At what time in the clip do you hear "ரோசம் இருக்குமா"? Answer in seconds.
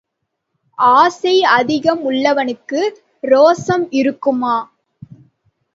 3.23-4.55